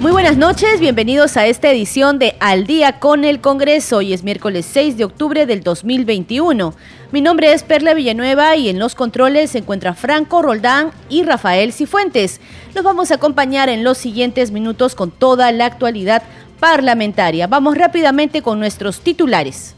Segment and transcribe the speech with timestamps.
[0.00, 3.98] Muy buenas noches, bienvenidos a esta edición de Al día con el Congreso.
[3.98, 6.72] Hoy es miércoles 6 de octubre del 2021.
[7.12, 11.74] Mi nombre es Perla Villanueva y en los controles se encuentra Franco Roldán y Rafael
[11.74, 12.40] Cifuentes.
[12.74, 16.22] Los vamos a acompañar en los siguientes minutos con toda la actualidad
[16.60, 17.46] parlamentaria.
[17.46, 19.74] Vamos rápidamente con nuestros titulares.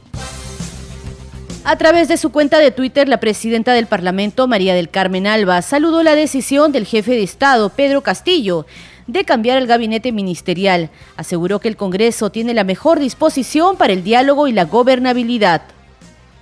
[1.65, 5.63] A través de su cuenta de Twitter, la presidenta del Parlamento, María del Carmen Alba,
[5.63, 8.67] saludó la decisión del jefe de Estado, Pedro Castillo,
[9.13, 10.91] de cambiar el gabinete ministerial.
[11.17, 15.63] Aseguró que el Congreso tiene la mejor disposición para el diálogo y la gobernabilidad.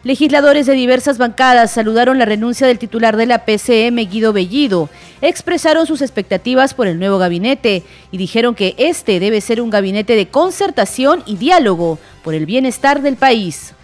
[0.02, 4.88] Legisladores de diversas bancadas saludaron la renuncia del titular de la PCM, Guido Bellido,
[5.20, 10.16] expresaron sus expectativas por el nuevo gabinete y dijeron que este debe ser un gabinete
[10.16, 13.74] de concertación y diálogo por el bienestar del país.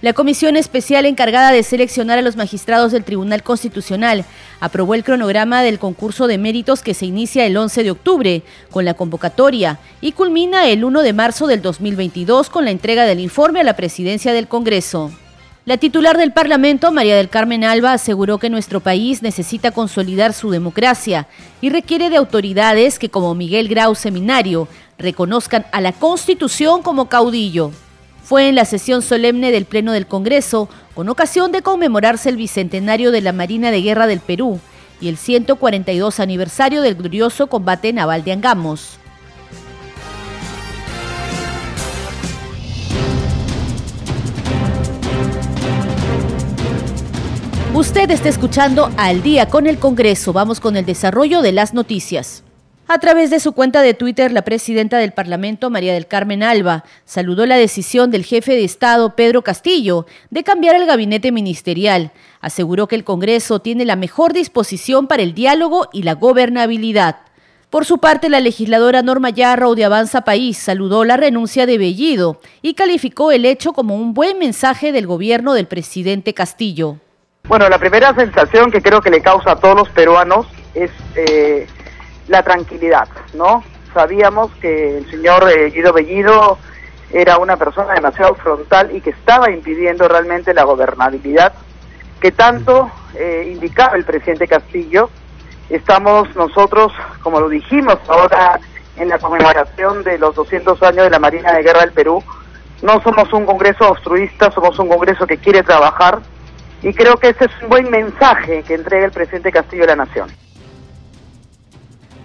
[0.00, 4.24] La comisión especial encargada de seleccionar a los magistrados del Tribunal Constitucional
[4.60, 8.84] aprobó el cronograma del concurso de méritos que se inicia el 11 de octubre con
[8.84, 13.58] la convocatoria y culmina el 1 de marzo del 2022 con la entrega del informe
[13.58, 15.10] a la presidencia del Congreso.
[15.64, 20.50] La titular del Parlamento, María del Carmen Alba, aseguró que nuestro país necesita consolidar su
[20.50, 21.26] democracia
[21.60, 27.72] y requiere de autoridades que, como Miguel Grau Seminario, reconozcan a la Constitución como caudillo
[28.28, 33.10] fue en la sesión solemne del Pleno del Congreso, con ocasión de conmemorarse el bicentenario
[33.10, 34.60] de la Marina de Guerra del Perú
[35.00, 38.98] y el 142 aniversario del glorioso combate naval de Angamos.
[47.72, 50.34] Usted está escuchando al día con el Congreso.
[50.34, 52.42] Vamos con el desarrollo de las noticias.
[52.90, 56.84] A través de su cuenta de Twitter, la presidenta del Parlamento, María del Carmen Alba,
[57.04, 62.12] saludó la decisión del jefe de Estado, Pedro Castillo, de cambiar el gabinete ministerial.
[62.40, 67.16] Aseguró que el Congreso tiene la mejor disposición para el diálogo y la gobernabilidad.
[67.68, 72.40] Por su parte, la legisladora Norma Yarro de Avanza País saludó la renuncia de Bellido
[72.62, 76.96] y calificó el hecho como un buen mensaje del gobierno del presidente Castillo.
[77.48, 81.66] Bueno, la primera sensación que creo que le causa a todos los peruanos es eh,
[82.28, 83.64] la tranquilidad, ¿no?
[83.92, 86.58] Sabíamos que el señor eh, Guido Bellido
[87.10, 91.54] era una persona demasiado frontal y que estaba impidiendo realmente la gobernabilidad
[92.20, 95.10] que tanto eh, indicaba el presidente Castillo.
[95.70, 98.58] Estamos nosotros, como lo dijimos ahora
[98.96, 102.22] en la conmemoración de los 200 años de la Marina de Guerra del Perú,
[102.82, 106.20] no somos un Congreso obstruista, somos un Congreso que quiere trabajar
[106.82, 109.96] y creo que ese es un buen mensaje que entrega el presidente Castillo a la
[109.96, 110.28] Nación.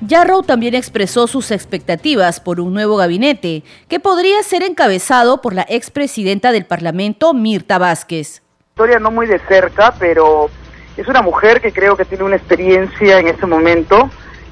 [0.07, 5.65] Yarrow también expresó sus expectativas por un nuevo gabinete que podría ser encabezado por la
[5.69, 8.41] expresidenta del Parlamento, Mirta Vázquez.
[8.69, 10.49] Historia no muy de cerca, pero
[10.97, 14.09] es una mujer que creo que tiene una experiencia en este momento.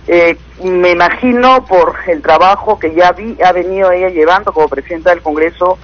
[0.08, 5.10] Eh, me imagino por el trabajo que ya vi, ha venido ella llevando como presidenta
[5.10, 5.78] del Congreso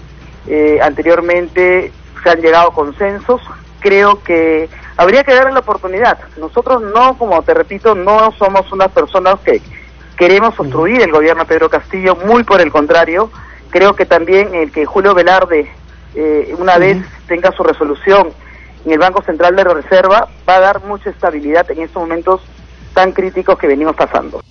[0.48, 1.92] eh, anteriormente,
[2.24, 3.42] se han llegado consensos.
[3.80, 6.18] Creo que habría que darle la oportunidad.
[6.38, 9.62] Nosotros no, como te repito, no somos unas personas que
[10.18, 13.32] queremos obstruir el gobierno de Pedro Castillo, muy por el contrario.
[13.70, 15.72] Creo que también el que Julio Velarde,
[16.16, 16.98] eh, una vez
[17.28, 18.30] tenga su resolución
[18.86, 22.42] en el Banco Central de Reserva, va a dar mucha estabilidad en estos momentos
[22.94, 24.42] tan críticos que venimos pasando.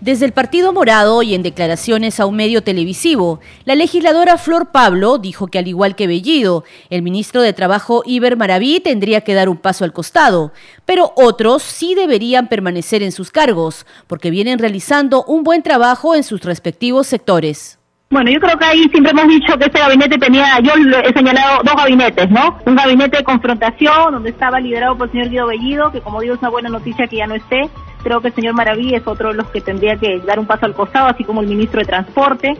[0.00, 5.16] Desde el Partido Morado y en declaraciones a un medio televisivo, la legisladora Flor Pablo
[5.16, 9.48] dijo que al igual que Bellido, el ministro de Trabajo Iber Maraví tendría que dar
[9.48, 10.52] un paso al costado,
[10.84, 16.24] pero otros sí deberían permanecer en sus cargos, porque vienen realizando un buen trabajo en
[16.24, 17.78] sus respectivos sectores.
[18.10, 20.72] Bueno, yo creo que ahí siempre hemos dicho que este gabinete tenía, yo
[21.04, 22.58] he señalado dos gabinetes, ¿no?
[22.66, 26.34] Un gabinete de confrontación, donde estaba liderado por el señor Guido Bellido, que como digo
[26.34, 27.68] es una buena noticia que ya no esté.
[28.06, 30.64] Creo que el señor Maraví es otro de los que tendría que dar un paso
[30.64, 32.52] al costado, así como el ministro de Transporte.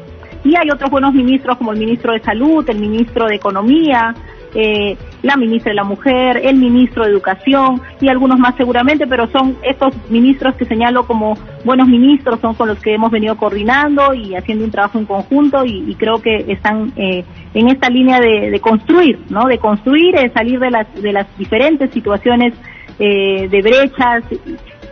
[0.42, 4.12] Y hay otros buenos ministros como el ministro de Salud, el ministro de Economía,
[4.56, 9.28] eh, la ministra de la Mujer, el ministro de Educación y algunos más seguramente, pero
[9.28, 14.14] son estos ministros que señalo como buenos ministros, son con los que hemos venido coordinando
[14.14, 18.58] y haciendo un trabajo en conjunto y, creo que están eh, en esta línea de,
[18.60, 19.44] construir, ¿no?
[19.46, 22.52] De construir, de salir de las, de las diferentes situaciones
[22.98, 24.24] eh, de brechas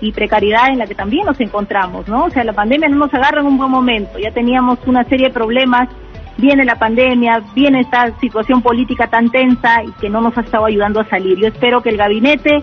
[0.01, 2.25] y precariedad en la que también nos encontramos, ¿no?
[2.25, 5.29] O sea, la pandemia no nos agarra en un buen momento, ya teníamos una serie
[5.29, 5.89] de problemas,
[6.37, 10.67] viene la pandemia, viene esta situación política tan tensa y que no nos ha estado
[10.67, 11.39] ayudando a salir.
[11.39, 12.63] Yo espero que el gabinete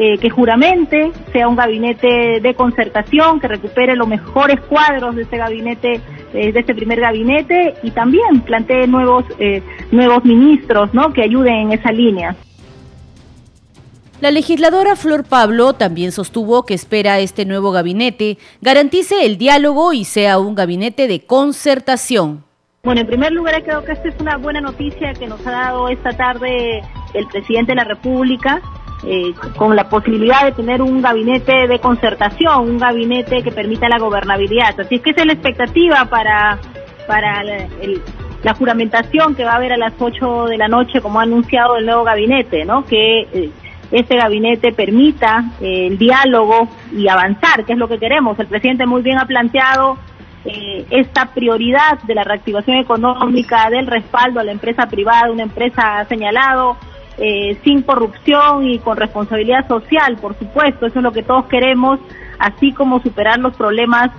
[0.00, 5.38] eh, que juramente sea un gabinete de concertación, que recupere los mejores cuadros de este
[5.38, 6.00] gabinete,
[6.32, 9.60] eh, de este primer gabinete y también plantee nuevos, eh,
[9.90, 11.12] nuevos ministros, ¿no?
[11.12, 12.36] Que ayuden en esa línea.
[14.20, 20.04] La legisladora Flor Pablo también sostuvo que espera este nuevo gabinete garantice el diálogo y
[20.04, 22.42] sea un gabinete de concertación.
[22.82, 25.88] Bueno, en primer lugar creo que esta es una buena noticia que nos ha dado
[25.88, 26.82] esta tarde
[27.14, 28.60] el presidente de la República,
[29.06, 34.00] eh, con la posibilidad de tener un gabinete de concertación, un gabinete que permita la
[34.00, 34.80] gobernabilidad.
[34.80, 36.58] Así es que esa es la expectativa para,
[37.06, 37.44] para
[38.42, 41.76] la juramentación que va a haber a las 8 de la noche, como ha anunciado
[41.76, 42.84] el nuevo gabinete, ¿no?
[42.84, 43.50] Que eh,
[43.90, 48.38] este gabinete permita eh, el diálogo y avanzar, que es lo que queremos.
[48.38, 49.96] El presidente muy bien ha planteado
[50.44, 56.04] eh, esta prioridad de la reactivación económica, del respaldo a la empresa privada, una empresa
[56.08, 56.76] señalado,
[57.16, 61.98] eh, sin corrupción y con responsabilidad social, por supuesto, eso es lo que todos queremos,
[62.38, 64.10] así como superar los problemas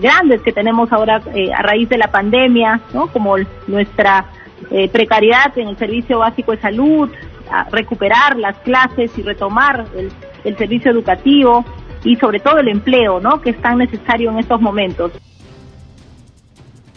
[0.00, 1.22] grandes que tenemos ahora
[1.56, 3.06] a raíz de la pandemia, ¿no?
[3.06, 3.36] como
[3.68, 4.24] nuestra
[4.90, 7.08] precariedad en el servicio básico de salud,
[7.70, 9.86] recuperar las clases y retomar
[10.44, 11.64] el, servicio educativo
[12.04, 13.40] y sobre todo el empleo, ¿no?
[13.40, 15.12] Que es tan necesario en estos momentos.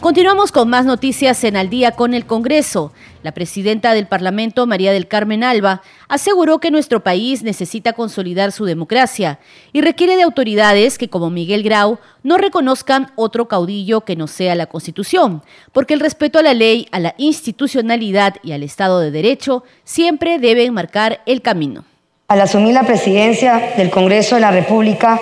[0.00, 2.92] Continuamos con más noticias en Al día con el Congreso.
[3.22, 8.66] La presidenta del Parlamento, María del Carmen Alba, aseguró que nuestro país necesita consolidar su
[8.66, 9.38] democracia
[9.72, 14.54] y requiere de autoridades que, como Miguel Grau, no reconozcan otro caudillo que no sea
[14.54, 19.10] la Constitución, porque el respeto a la ley, a la institucionalidad y al Estado de
[19.10, 21.84] Derecho siempre deben marcar el camino.
[22.28, 25.18] Al asumir la presidencia del Congreso de la República,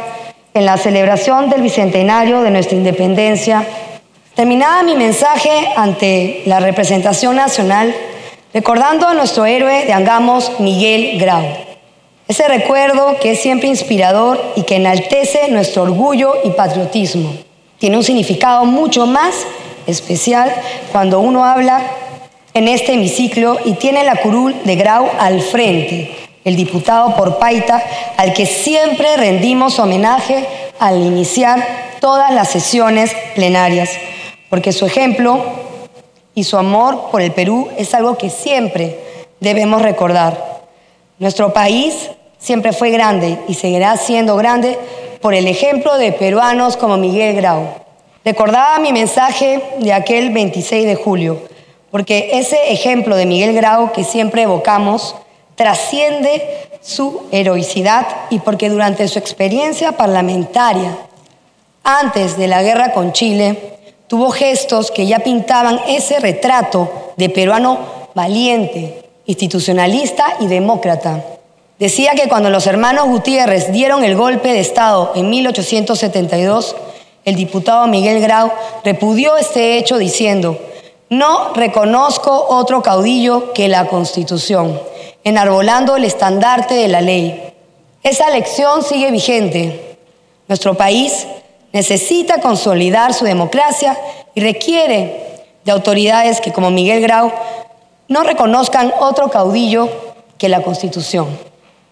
[0.53, 3.67] en la celebración del bicentenario de nuestra independencia,
[4.35, 7.95] Terminaba mi mensaje ante la representación nacional
[8.53, 11.45] recordando a nuestro héroe de Angamos, Miguel Grau.
[12.27, 17.33] Ese recuerdo que es siempre inspirador y que enaltece nuestro orgullo y patriotismo.
[17.79, 19.47] Tiene un significado mucho más
[19.87, 20.53] especial
[20.91, 21.81] cuando uno habla
[22.55, 26.13] en este hemiciclo y tiene la curul de Grau al frente,
[26.45, 27.81] el diputado por Paita,
[28.17, 30.45] al que siempre rendimos homenaje
[30.81, 31.65] al iniciar
[32.01, 33.91] todas las sesiones plenarias
[34.55, 35.43] porque su ejemplo
[36.33, 39.01] y su amor por el Perú es algo que siempre
[39.41, 40.63] debemos recordar.
[41.19, 44.79] Nuestro país siempre fue grande y seguirá siendo grande
[45.21, 47.67] por el ejemplo de peruanos como Miguel Grau.
[48.25, 51.41] Recordaba mi mensaje de aquel 26 de julio,
[51.91, 55.17] porque ese ejemplo de Miguel Grau que siempre evocamos
[55.57, 60.97] trasciende su heroicidad y porque durante su experiencia parlamentaria,
[61.83, 63.75] antes de la guerra con Chile,
[64.15, 67.81] tuvo gestos que ya pintaban ese retrato de peruano
[68.15, 71.25] valiente, institucionalista y demócrata.
[71.81, 76.77] Decía que cuando los hermanos Gutiérrez dieron el golpe de Estado en 1872,
[77.25, 78.53] el diputado Miguel Grau
[78.85, 80.61] repudió este hecho diciendo,
[81.11, 84.81] no reconozco otro caudillo que la Constitución,
[85.25, 87.53] enarbolando el estandarte de la ley.
[88.05, 89.97] Esa lección sigue vigente.
[90.47, 91.27] Nuestro país
[91.75, 93.99] necesita consolidar su democracia
[94.33, 97.33] y requiere de autoridades que, como Miguel Grau,
[98.07, 99.89] no reconozcan otro caudillo
[100.39, 101.27] que la Constitución.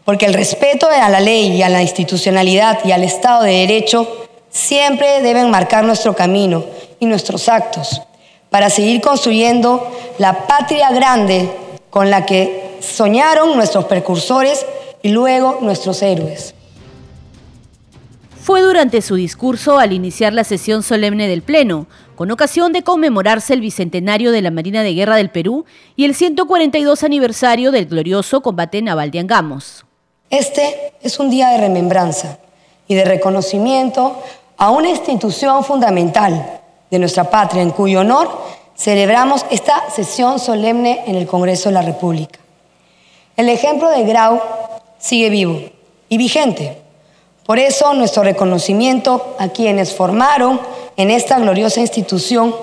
[0.04, 4.28] Porque el respeto a la ley y a la institucionalidad y al Estado de Derecho
[4.50, 6.64] siempre deben marcar nuestro camino
[7.00, 8.02] y nuestros actos
[8.50, 11.50] para seguir construyendo la patria grande
[11.90, 14.64] con la que soñaron nuestros precursores
[15.02, 16.54] y luego nuestros héroes.
[18.42, 23.54] Fue durante su discurso al iniciar la sesión solemne del Pleno, con ocasión de conmemorarse
[23.54, 28.40] el bicentenario de la Marina de Guerra del Perú y el 142 aniversario del glorioso
[28.40, 29.84] combate naval de Angamos.
[30.28, 32.40] Este es un día de remembranza
[32.88, 34.20] y de reconocimiento
[34.56, 38.28] a una institución fundamental de nuestra patria en cuyo honor
[38.74, 42.40] celebramos esta sesión solemne en el Congreso de la República.
[43.36, 44.40] El ejemplo de Grau
[44.98, 45.60] sigue vivo
[46.08, 46.81] y vigente
[47.44, 50.60] por eso nuestro reconocimiento a quienes formaron
[50.96, 52.54] en esta gloriosa institución,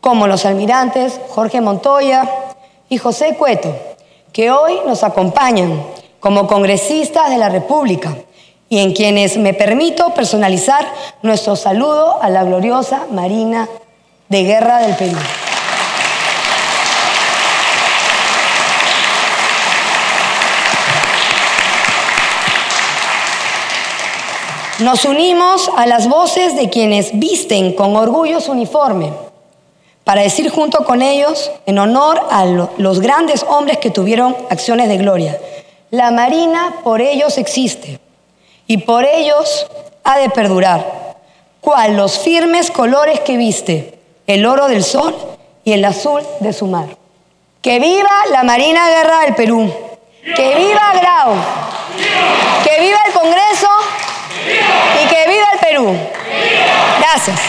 [0.00, 2.28] como los almirantes Jorge Montoya
[2.88, 3.74] y José Cueto,
[4.32, 5.82] que hoy nos acompañan
[6.20, 8.16] como congresistas de la República
[8.68, 10.86] y en quienes me permito personalizar
[11.22, 13.68] nuestro saludo a la gloriosa Marina
[14.28, 15.18] de Guerra del Perú.
[24.80, 29.12] Nos unimos a las voces de quienes visten con orgullo su uniforme
[30.04, 34.96] para decir junto con ellos, en honor a los grandes hombres que tuvieron acciones de
[34.96, 35.38] gloria,
[35.90, 37.98] la Marina por ellos existe
[38.68, 39.66] y por ellos
[40.04, 41.16] ha de perdurar,
[41.60, 45.14] cual los firmes colores que viste, el oro del sol
[45.64, 46.86] y el azul de su mar.
[47.60, 49.70] Que viva la Marina Guerra del Perú,
[50.36, 51.34] que viva Grau,
[52.64, 53.68] que viva el Congreso
[55.28, 55.96] viva el Perú.
[56.98, 57.40] Gracias.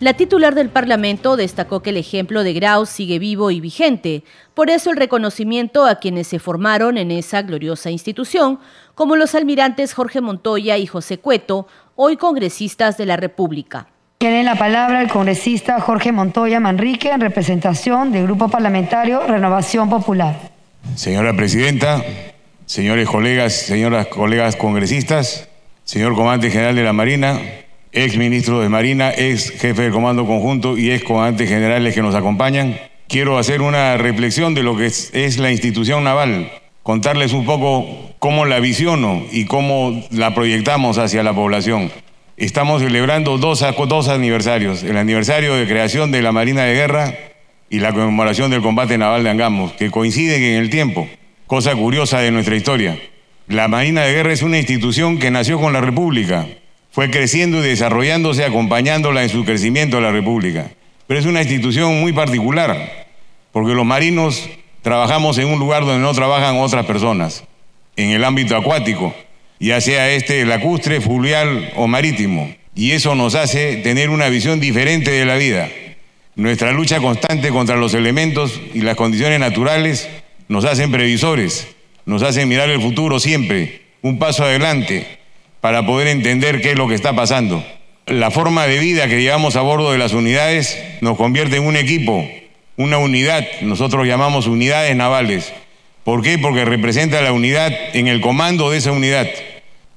[0.00, 4.24] La titular del Parlamento destacó que el ejemplo de Grau sigue vivo y vigente,
[4.54, 8.60] por eso el reconocimiento a quienes se formaron en esa gloriosa institución,
[8.94, 13.88] como los almirantes Jorge Montoya y José Cueto, hoy congresistas de la República.
[14.16, 20.50] Tiene la palabra el congresista Jorge Montoya Manrique en representación del Grupo Parlamentario Renovación Popular.
[20.94, 22.02] Señora Presidenta,
[22.70, 25.48] señores colegas, señoras colegas congresistas,
[25.82, 27.40] señor Comandante General de la Marina,
[27.90, 32.14] ex ministro de Marina, ex jefe del Comando Conjunto y ex comandantes generales que nos
[32.14, 32.78] acompañan.
[33.08, 36.52] Quiero hacer una reflexión de lo que es, la institución naval,
[36.84, 37.88] contarles un poco
[38.20, 41.90] cómo la visiono y cómo la proyectamos hacia la población.
[42.36, 47.14] Estamos celebrando dos, dos aniversarios, el aniversario de creación de la Marina de Guerra
[47.68, 51.08] y la conmemoración del combate naval de Angamos, que coinciden en el tiempo,
[51.50, 52.96] cosa curiosa de nuestra historia.
[53.48, 56.46] La Marina de Guerra es una institución que nació con la República,
[56.92, 60.70] fue creciendo y desarrollándose acompañándola en su crecimiento a la República.
[61.08, 63.08] Pero es una institución muy particular,
[63.50, 64.48] porque los marinos
[64.82, 67.42] trabajamos en un lugar donde no trabajan otras personas,
[67.96, 69.12] en el ámbito acuático,
[69.58, 72.54] ya sea este lacustre, fluvial o marítimo.
[72.76, 75.68] Y eso nos hace tener una visión diferente de la vida.
[76.36, 80.08] Nuestra lucha constante contra los elementos y las condiciones naturales
[80.50, 81.68] nos hacen previsores,
[82.06, 85.06] nos hacen mirar el futuro siempre, un paso adelante,
[85.60, 87.64] para poder entender qué es lo que está pasando.
[88.06, 91.76] La forma de vida que llevamos a bordo de las unidades nos convierte en un
[91.76, 92.28] equipo,
[92.76, 95.52] una unidad, nosotros llamamos unidades navales.
[96.02, 96.36] ¿Por qué?
[96.36, 99.28] Porque representa la unidad en el comando de esa unidad.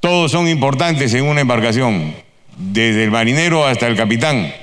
[0.02, 2.14] Todos son importantes en una embarcación,
[2.58, 4.54] desde el marinero hasta el capitán.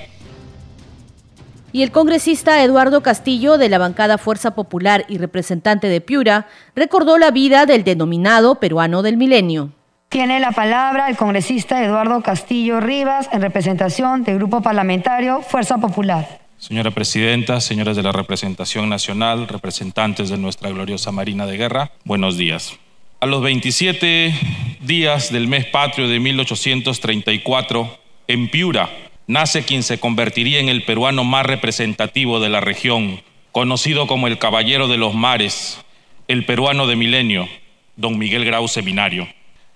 [1.73, 7.17] Y el congresista Eduardo Castillo, de la bancada Fuerza Popular y representante de Piura, recordó
[7.17, 9.71] la vida del denominado peruano del milenio.
[10.09, 16.41] Tiene la palabra el congresista Eduardo Castillo Rivas en representación del Grupo Parlamentario Fuerza Popular.
[16.59, 22.37] Señora Presidenta, señores de la representación nacional, representantes de nuestra gloriosa Marina de Guerra, buenos
[22.37, 22.77] días.
[23.21, 24.35] A los 27
[24.81, 28.91] días del mes patrio de 1834, en Piura,
[29.31, 33.23] nace quien se convertiría en el peruano más representativo de la región,
[33.53, 35.81] conocido como el Caballero de los Mares,
[36.27, 37.49] el peruano de milenio,
[37.95, 39.29] don Miguel Grau Seminario.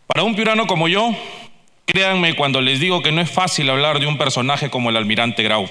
[0.08, 1.14] Para un piurano como yo,
[1.86, 5.44] créanme cuando les digo que no es fácil hablar de un personaje como el almirante
[5.44, 5.68] Grau,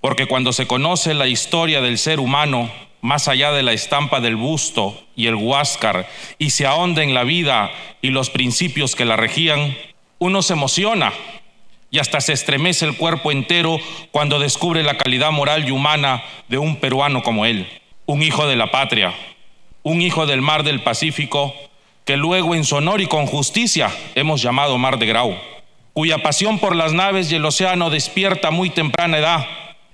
[0.00, 4.36] porque cuando se conoce la historia del ser humano, más allá de la estampa del
[4.36, 9.16] busto y el huáscar, y se ahonda en la vida y los principios que la
[9.16, 9.76] regían,
[10.20, 11.12] uno se emociona
[11.90, 13.78] y hasta se estremece el cuerpo entero
[14.10, 17.66] cuando descubre la calidad moral y humana de un peruano como él,
[18.06, 19.14] un hijo de la patria,
[19.82, 21.54] un hijo del mar del Pacífico
[22.04, 25.36] que luego en su y con justicia hemos llamado Mar de Grau,
[25.92, 29.46] cuya pasión por las naves y el océano despierta muy temprana edad,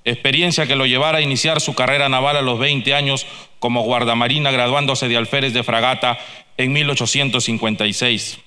[0.04, 3.26] experiencia que lo llevara a iniciar su carrera naval a los 20 años
[3.58, 6.18] como guardamarina graduándose de alférez de fragata
[6.56, 8.38] en 1856.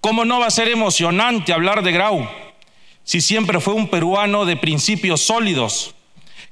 [0.00, 2.28] ¿Cómo no va a ser emocionante hablar de Grau
[3.10, 5.96] si siempre fue un peruano de principios sólidos,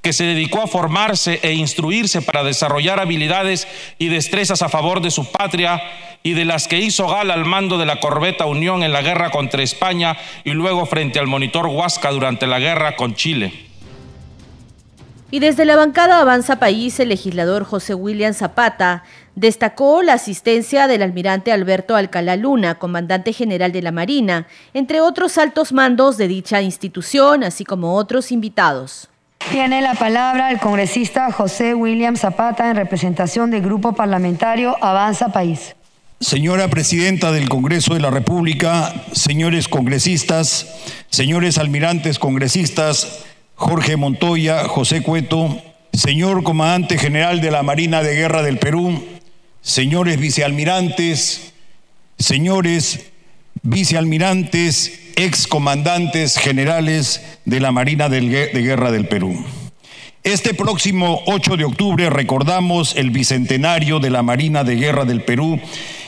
[0.03, 5.13] que se dedicó a formarse e instruirse para desarrollar habilidades y destrezas a favor de
[5.13, 5.81] su patria
[6.25, 9.31] y de las que hizo gala al mando de la corbeta Unión en la guerra
[9.31, 13.53] contra España y luego frente al monitor Huasca durante la guerra con Chile.
[15.31, 19.05] Y desde la bancada Avanza País, el legislador José William Zapata
[19.39, 25.39] destacó la asistencia del almirante Alberto Alcalá Luna, comandante general de la Marina, entre otros
[25.39, 29.09] altos mandos de dicha institución, así como otros invitados.
[29.53, 35.77] Tiene la palabra el congresista José William Zapata en representación del Grupo Parlamentario Avanza País.
[36.21, 40.67] Señora Presidenta del Congreso de la República, señores congresistas,
[41.11, 48.43] señores almirantes congresistas, Jorge Montoya, José Cueto, señor Comandante General de la Marina de Guerra
[48.43, 49.01] del Perú,
[49.63, 51.53] señores vicealmirantes,
[52.19, 53.11] señores
[53.63, 59.45] vicealmirantes, excomandantes generales de la Marina de Guerra del Perú.
[60.25, 65.61] Este próximo 8 de octubre recordamos el bicentenario de la Marina de Guerra del Perú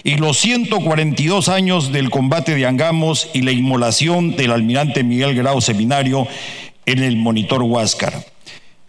[0.03, 5.61] y los 142 años del combate de Angamos y la inmolación del almirante Miguel Grau
[5.61, 6.27] Seminario
[6.87, 8.27] en el monitor Huáscar.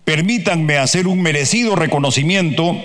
[0.03, 2.75] Permítanme hacer un merecido reconocimiento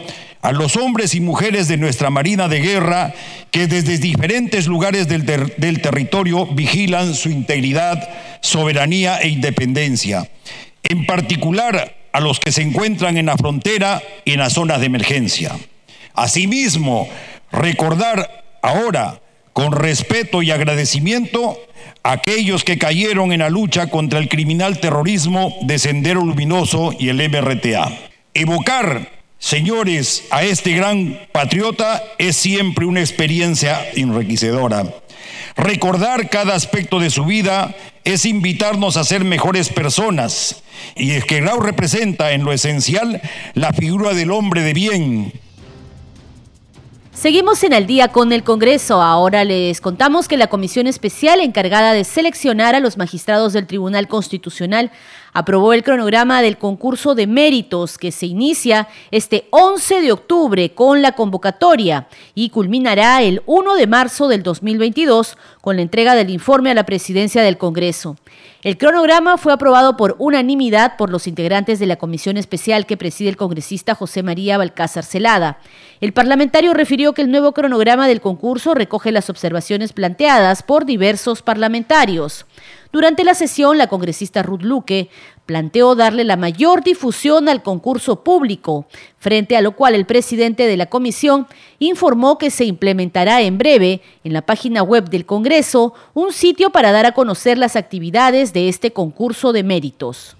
[0.43, 3.13] a los hombres y mujeres de nuestra Marina de Guerra
[3.51, 8.09] que desde diferentes lugares del, del, territorio vigilan su integridad,
[8.43, 10.31] soberanía e independencia.
[10.83, 14.87] En particular a los que se encuentran en la frontera y en las zonas de
[14.87, 15.53] emergencia.
[16.15, 17.09] Asimismo,
[17.53, 19.21] recordar ahora
[19.53, 21.59] con respeto y agradecimiento
[22.03, 27.09] a aquellos que cayeron en la lucha contra el criminal terrorismo de Sendero Luminoso y
[27.09, 27.91] el MRTA.
[28.35, 34.87] Evocar, señores, a este gran patriota es siempre una experiencia enriquecedora.
[35.57, 37.75] Recordar cada aspecto de su vida
[38.05, 40.63] es invitarnos a ser mejores personas.
[40.95, 43.21] Y es que Grau representa en lo esencial
[43.55, 45.33] la figura del hombre de bien,
[47.17, 49.01] Seguimos en el día con el Congreso.
[49.01, 54.07] Ahora les contamos que la comisión especial encargada de seleccionar a los magistrados del Tribunal
[54.07, 54.93] Constitucional
[55.37, 61.03] aprobó el cronograma del concurso de méritos que se inicia este 11 de octubre con
[61.03, 66.71] la convocatoria y culminará el 1 de marzo del 2022 con la entrega del informe
[66.71, 68.17] a la presidencia del Congreso.
[68.63, 73.29] El cronograma fue aprobado por unanimidad por los integrantes de la comisión especial que preside
[73.29, 75.59] el congresista José María Balcázar Celada.
[76.01, 81.43] El parlamentario refirió que el nuevo cronograma del concurso recoge las observaciones planteadas por diversos
[81.43, 82.47] parlamentarios.
[82.93, 85.09] Durante la sesión, la congresista Ruth Luque
[85.45, 88.87] planteó darle la mayor difusión al concurso público,
[89.19, 91.47] frente a lo cual el presidente de la comisión
[91.79, 96.93] informó que se implementará en breve en la página web del Congreso un sitio para
[96.93, 100.36] dar a conocer las actividades de este concurso de méritos.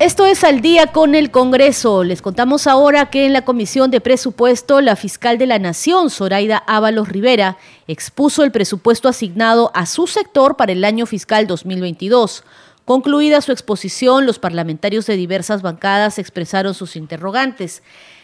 [0.00, 2.04] Esto es al día con el Congreso.
[2.04, 6.56] Les contamos ahora que en la Comisión de Presupuesto, la fiscal de la Nación, Zoraida
[6.66, 12.44] Ábalos Rivera, expuso el presupuesto asignado a su sector para el año fiscal 2022.
[12.86, 17.82] Concluida su exposición, los parlamentarios de diversas bancadas expresaron sus interrogantes.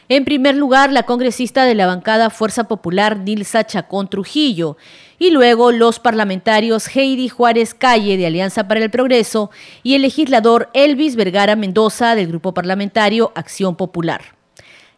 [0.08, 4.76] En primer lugar, la congresista de la bancada Fuerza Popular, Nilsa Chacón Trujillo,
[5.18, 9.50] y luego los parlamentarios Heidi Juárez Calle de Alianza para el Progreso
[9.82, 14.36] y el legislador Elvis Vergara Mendoza del Grupo Parlamentario Acción Popular.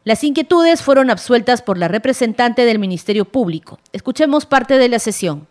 [0.05, 3.79] Las inquietudes fueron absueltas por la representante del Ministerio Público.
[3.93, 5.47] Escuchemos parte de la sesión.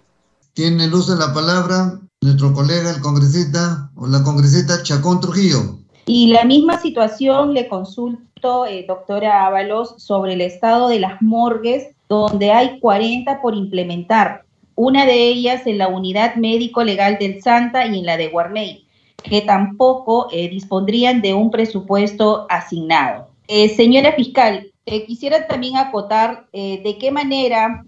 [0.53, 5.79] Tiene luz de la palabra nuestro colega, el congresista o la congresista Chacón Trujillo.
[6.05, 11.89] Y la misma situación le consulto, eh, doctora Ábalos, sobre el estado de las morgues,
[12.07, 14.43] donde hay 40 por implementar.
[14.75, 18.85] Una de ellas en la unidad médico legal del Santa y en la de Guarney,
[19.23, 23.29] que tampoco eh, dispondrían de un presupuesto asignado.
[23.47, 27.83] Eh, señora fiscal, quisiera también acotar de qué manera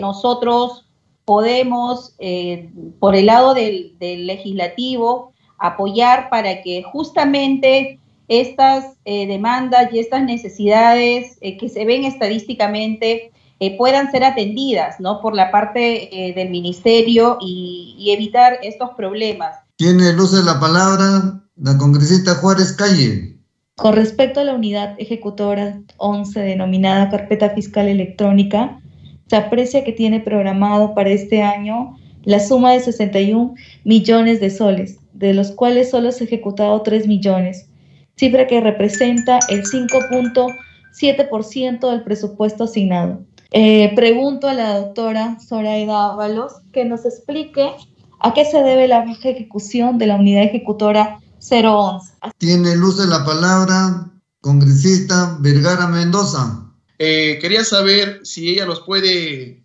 [0.00, 0.88] nosotros
[1.26, 2.16] podemos,
[3.00, 11.38] por el lado del legislativo, apoyar para que justamente estas eh, demandas y estas necesidades
[11.40, 15.20] eh, que se ven estadísticamente eh, puedan ser atendidas ¿no?
[15.20, 19.56] por la parte del ministerio y, y, evitar estos problemas.
[19.76, 23.36] Tiene luz de la palabra la congresista Juárez Calle.
[23.76, 28.80] Con respecto a la unidad ejecutora 11 denominada carpeta fiscal electrónica,
[29.28, 34.98] se aprecia que tiene programado para este año la suma de 61 millones de soles,
[35.14, 37.65] de los cuales solo se ha ejecutado 3 millones,
[38.16, 43.24] cifra que representa el 5.7% del presupuesto asignado.
[43.52, 47.72] Eh, pregunto a la doctora Zoraida Ábalos que nos explique
[48.20, 52.12] a qué se debe la baja ejecución de la unidad ejecutora 011.
[52.38, 56.62] Tiene luz de la palabra congresista Vergara Mendoza.
[56.98, 59.62] Eh, quería saber si ella nos puede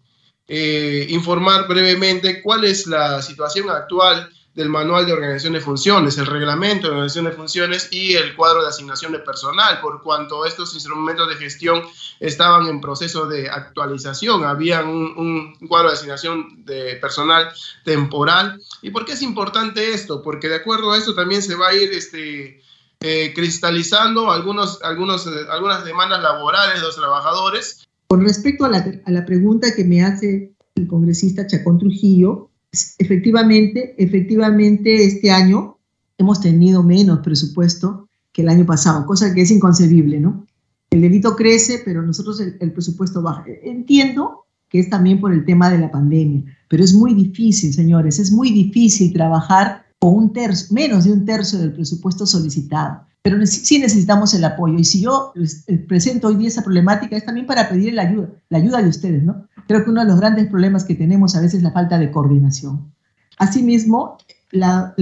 [0.47, 6.25] eh, informar brevemente cuál es la situación actual del manual de organización de funciones, el
[6.25, 10.73] reglamento de organización de funciones y el cuadro de asignación de personal, por cuanto estos
[10.73, 11.83] instrumentos de gestión
[12.19, 17.49] estaban en proceso de actualización, había un, cuadro de asignación de personal
[17.85, 18.61] temporal.
[18.81, 20.21] ¿Y por qué es importante esto?
[20.21, 22.61] Porque de acuerdo a esto también se va a ir este,
[22.99, 29.11] eh, cristalizando algunos, algunos, algunas demandas laborales de los trabajadores con respecto a la, a
[29.11, 35.77] la pregunta que me hace el congresista Chacón Trujillo, efectivamente, efectivamente este año
[36.17, 40.45] hemos tenido menos presupuesto que el año pasado, cosa que es inconcebible, ¿no?
[40.89, 43.45] El delito crece, pero nosotros el, el, presupuesto baja.
[43.63, 48.19] Entiendo que es también por el tema de la pandemia, pero es muy difícil, señores,
[48.19, 53.05] es muy difícil trabajar o un tercio, menos de un tercio del presupuesto solicitado.
[53.21, 54.79] Pero sí necesitamos el apoyo.
[54.79, 55.31] Y si yo
[55.67, 58.89] eh, presento hoy día esa problemática es también para pedir la ayuda, la ayuda de
[58.89, 59.47] ustedes, ¿no?
[59.67, 62.11] Creo que uno de los grandes problemas que tenemos a veces es la falta de
[62.11, 62.91] coordinación.
[63.37, 64.17] Asimismo,
[64.51, 64.93] la,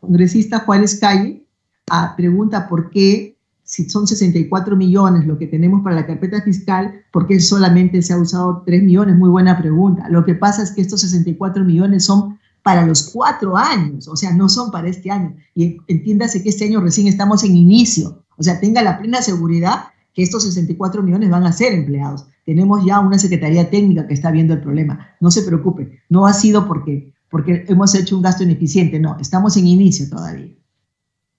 [0.00, 1.46] congresista Juárez Calle
[1.90, 7.02] ah, pregunta por qué, si son 64 millones lo que tenemos para la carpeta fiscal,
[7.12, 9.16] ¿por qué solamente se ha usado 3 millones?
[9.16, 10.08] Muy buena pregunta.
[10.08, 14.32] Lo que pasa es que estos 64 millones son para los cuatro años, o sea,
[14.32, 15.34] no son para este año.
[15.54, 19.84] Y entiéndase que este año recién estamos en inicio, o sea, tenga la plena seguridad
[20.14, 22.26] que estos 64 millones van a ser empleados.
[22.44, 25.08] Tenemos ya una Secretaría Técnica que está viendo el problema.
[25.20, 29.56] No se preocupe, no ha sido porque, porque hemos hecho un gasto ineficiente, no, estamos
[29.56, 30.52] en inicio todavía.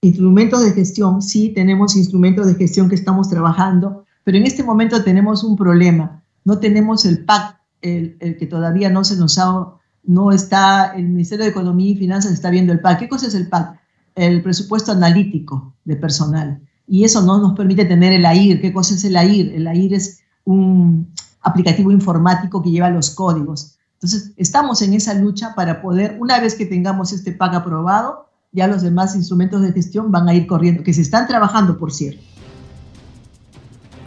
[0.00, 5.02] Instrumentos de gestión, sí, tenemos instrumentos de gestión que estamos trabajando, pero en este momento
[5.02, 6.22] tenemos un problema.
[6.44, 9.74] No tenemos el PAC, el, el que todavía no se nos ha
[10.06, 13.00] no está, el Ministerio de Economía y Finanzas está viendo el PAC.
[13.00, 13.80] ¿Qué cosa es el PAC?
[14.14, 16.60] El presupuesto analítico de personal.
[16.86, 18.60] Y eso no nos permite tener el AIR.
[18.60, 19.54] ¿Qué cosa es el AIR?
[19.54, 23.76] El AIR es un aplicativo informático que lleva los códigos.
[23.94, 28.66] Entonces, estamos en esa lucha para poder, una vez que tengamos este PAC aprobado, ya
[28.66, 32.22] los demás instrumentos de gestión van a ir corriendo, que se están trabajando, por cierto.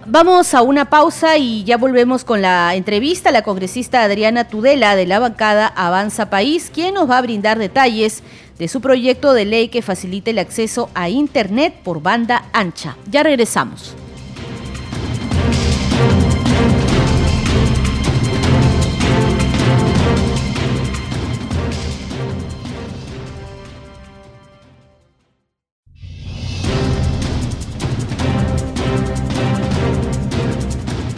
[0.09, 4.95] Vamos a una pausa y ya volvemos con la entrevista a la congresista Adriana Tudela
[4.95, 8.23] de la bancada Avanza País, quien nos va a brindar detalles
[8.57, 12.95] de su proyecto de ley que facilite el acceso a Internet por banda ancha.
[13.11, 13.95] Ya regresamos.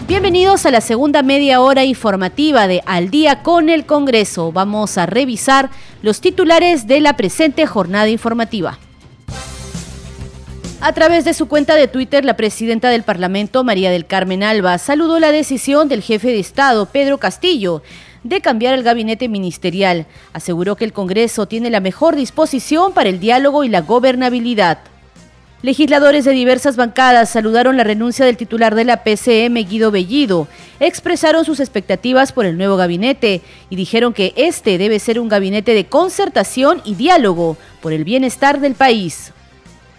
[0.10, 4.52] Bienvenidos a la segunda media hora informativa de Al día con el Congreso.
[4.52, 5.70] Vamos a revisar
[6.02, 8.80] los titulares de la presente jornada informativa.
[10.82, 14.80] A través de su cuenta de Twitter, la presidenta del Parlamento, María del Carmen Alba,
[14.80, 17.84] saludó la decisión del jefe de Estado, Pedro Castillo,
[18.24, 20.08] de cambiar el gabinete ministerial.
[20.34, 24.80] Aseguró que el Congreso tiene la mejor disposición para el diálogo y la gobernabilidad.
[25.62, 30.48] Legisladores de diversas bancadas saludaron la renuncia del titular de la PCM, Guido Bellido,
[30.80, 35.74] expresaron sus expectativas por el nuevo gabinete y dijeron que este debe ser un gabinete
[35.74, 39.34] de concertación y diálogo por el bienestar del país.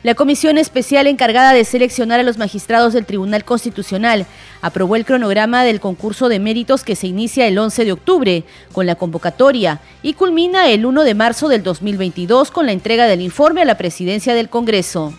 [0.02, 4.24] La comisión especial encargada de seleccionar a los magistrados del Tribunal Constitucional
[4.62, 8.86] aprobó el cronograma del concurso de méritos que se inicia el 11 de octubre con
[8.86, 13.60] la convocatoria y culmina el 1 de marzo del 2022 con la entrega del informe
[13.60, 15.12] a la presidencia del Congreso.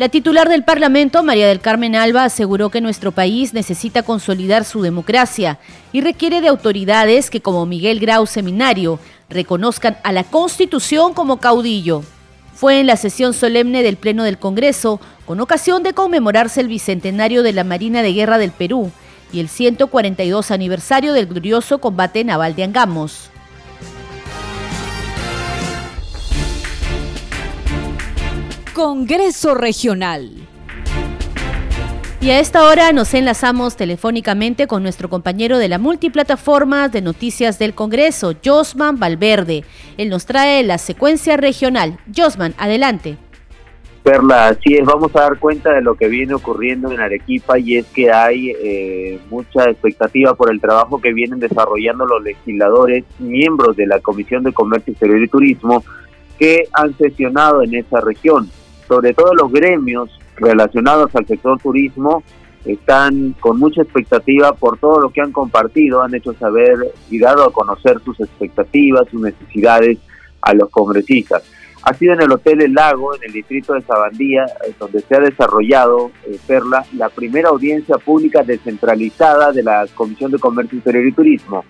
[0.00, 4.80] La titular del Parlamento, María del Carmen Alba, aseguró que nuestro país necesita consolidar su
[4.80, 5.58] democracia
[5.92, 12.02] y requiere de autoridades que, como Miguel Grau Seminario, reconozcan a la Constitución como caudillo.
[12.54, 17.42] Fue en la sesión solemne del Pleno del Congreso, con ocasión de conmemorarse el bicentenario
[17.42, 18.90] de la Marina de Guerra del Perú
[19.34, 23.29] y el 142 aniversario del glorioso combate naval de Angamos.
[28.82, 30.30] Congreso Regional.
[32.22, 37.58] Y a esta hora nos enlazamos telefónicamente con nuestro compañero de la multiplataforma de noticias
[37.58, 39.64] del Congreso, Josman Valverde.
[39.98, 41.98] Él nos trae la secuencia regional.
[42.16, 43.18] Josman, adelante.
[44.02, 47.76] Perla, así es, vamos a dar cuenta de lo que viene ocurriendo en Arequipa y
[47.76, 53.76] es que hay eh, mucha expectativa por el trabajo que vienen desarrollando los legisladores, miembros
[53.76, 55.84] de la Comisión de Comercio Exterior y Turismo,
[56.38, 58.50] que han sesionado en esa región
[58.90, 62.24] sobre todo los gremios relacionados al sector turismo
[62.64, 67.44] están con mucha expectativa por todo lo que han compartido, han hecho saber y dado
[67.44, 69.98] a conocer sus expectativas, sus necesidades
[70.42, 71.44] a los congresistas.
[71.84, 75.14] Ha sido en el Hotel El Lago, en el distrito de Sabandía, eh, donde se
[75.14, 81.06] ha desarrollado, eh, Perla, la primera audiencia pública descentralizada de la Comisión de Comercio Interior
[81.06, 81.64] y Turismo.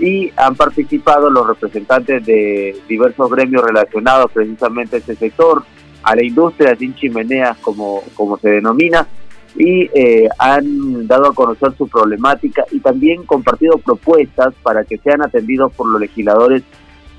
[0.00, 5.62] Y han participado los representantes de diversos gremios relacionados precisamente a este sector,
[6.02, 9.06] a la industria sin chimeneas como, como se denomina
[9.54, 15.22] y eh, han dado a conocer su problemática y también compartido propuestas para que sean
[15.22, 16.62] atendidos por los legisladores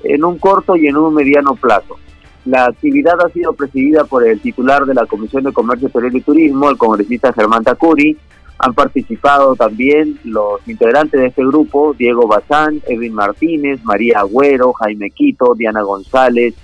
[0.02, 1.96] en un corto y en un mediano plazo.
[2.44, 6.20] La actividad ha sido presidida por el titular de la Comisión de Comercio Exterior y
[6.20, 8.18] Turismo, el congresista Germán Tacuri.
[8.58, 15.10] Han participado también los integrantes de este grupo, Diego Bazán, Edwin Martínez, María Agüero, Jaime
[15.10, 16.54] Quito, Diana González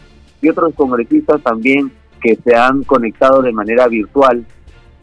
[0.43, 4.45] y otros congresistas también que se han conectado de manera virtual.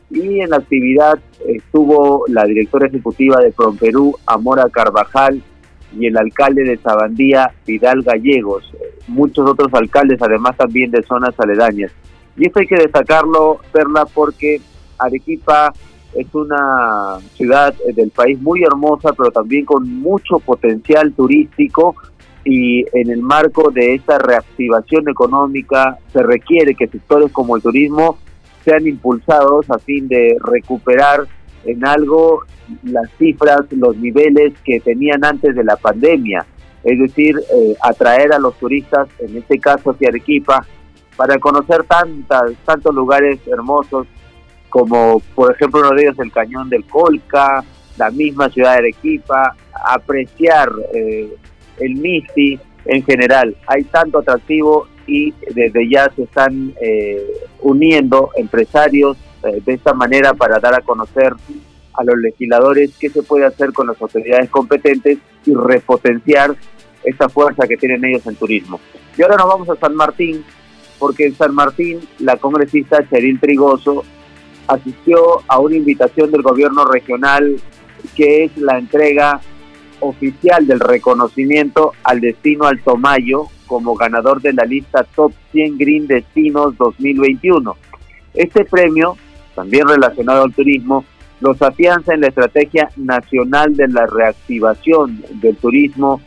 [0.10, 5.42] Y en la actividad estuvo la directora ejecutiva de Perú, Amora Carvajal,
[5.98, 8.72] y el alcalde de Sabandía, Vidal Gallegos,
[9.08, 11.92] muchos otros alcaldes además también de zonas aledañas.
[12.36, 14.62] Y esto hay que destacarlo, Perla, porque
[15.00, 15.74] Arequipa
[16.14, 21.96] es una ciudad del país muy hermosa, pero también con mucho potencial turístico
[22.50, 28.20] y en el marco de esta reactivación económica se requiere que sectores como el turismo
[28.64, 31.28] sean impulsados a fin de recuperar
[31.66, 32.46] en algo
[32.84, 36.46] las cifras, los niveles que tenían antes de la pandemia,
[36.86, 40.66] es decir, eh, atraer a los turistas, en este caso hacia Arequipa,
[41.18, 44.08] para conocer tantas, tantos lugares hermosos
[44.70, 47.62] como por ejemplo uno de ellos el Cañón del Colca,
[47.98, 49.54] la misma ciudad de Arequipa,
[49.86, 51.36] apreciar eh,
[51.80, 53.56] el MISTI en general.
[53.68, 57.26] Hay tanto atractivo y desde ya se están eh,
[57.62, 61.34] uniendo empresarios eh, de esta manera para dar a conocer
[61.94, 66.56] a los legisladores qué se puede hacer con las autoridades competentes y repotenciar
[67.04, 68.80] esa fuerza que tienen ellos en turismo.
[69.18, 70.44] Y ahora nos vamos a San Martín,
[71.00, 74.04] porque en San Martín la congresista Cheryl Trigoso
[74.68, 77.56] asistió a una invitación del gobierno regional
[78.16, 79.40] que es la entrega
[80.00, 86.08] oficial del reconocimiento al destino Alto Mayo como ganador de la lista Top 100 Green
[86.08, 87.76] Destinos 2021.
[88.34, 89.18] Este premio,
[89.56, 91.06] también relacionado al turismo,
[91.40, 96.22] los afianza en la estrategia nacional de la reactivación del turismo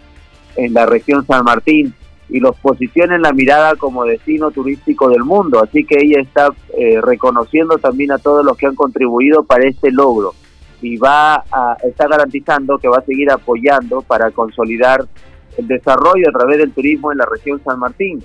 [0.56, 1.94] en la región San Martín
[2.28, 5.62] y los posiciona en la mirada como destino turístico del mundo.
[5.62, 9.90] Así que ella está eh, reconociendo también a todos los que han contribuido para este
[9.90, 10.34] logro
[10.82, 15.04] y va a, garantizando que va a seguir apoyando para consolidar
[15.56, 18.22] el desarrollo a través del turismo en la región San Martín.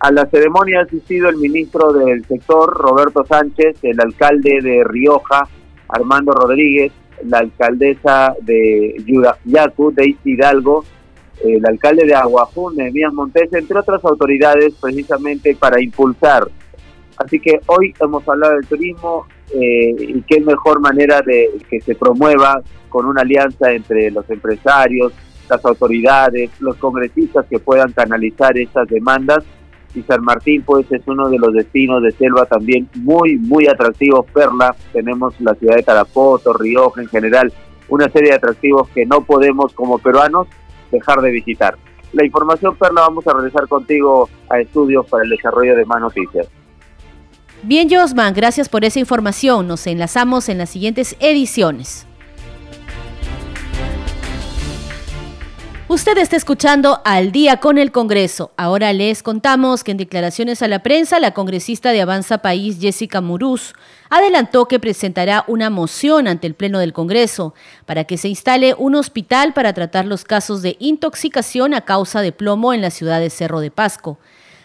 [0.00, 5.46] A la ceremonia ha asistido el ministro del sector, Roberto Sánchez, el alcalde de Rioja,
[5.88, 6.92] Armando Rodríguez,
[7.26, 8.96] la alcaldesa de
[9.44, 10.84] Yacu, de Hidalgo,
[11.44, 16.48] el alcalde de Aguajún, Nehemías Montes, entre otras autoridades, precisamente para impulsar.
[17.18, 21.94] Así que hoy hemos hablado del turismo eh, y qué mejor manera de que se
[21.94, 25.12] promueva con una alianza entre los empresarios,
[25.48, 29.44] las autoridades, los congresistas que puedan canalizar estas demandas.
[29.94, 34.26] Y San Martín, pues, es uno de los destinos de selva también muy, muy atractivos.
[34.32, 37.52] Perla, tenemos la ciudad de Tarapoto, Rioja en general,
[37.88, 40.46] una serie de atractivos que no podemos como peruanos
[40.92, 41.76] dejar de visitar.
[42.12, 46.48] La información, Perla, vamos a regresar contigo a estudios para el desarrollo de más noticias.
[47.62, 49.68] Bien, Josman, gracias por esa información.
[49.68, 52.06] Nos enlazamos en las siguientes ediciones.
[55.86, 58.52] Usted está escuchando Al día con el Congreso.
[58.56, 63.20] Ahora les contamos que en declaraciones a la prensa, la congresista de Avanza País, Jessica
[63.20, 63.74] Muruz,
[64.08, 68.94] adelantó que presentará una moción ante el Pleno del Congreso para que se instale un
[68.94, 73.28] hospital para tratar los casos de intoxicación a causa de plomo en la ciudad de
[73.28, 74.18] Cerro de Pasco.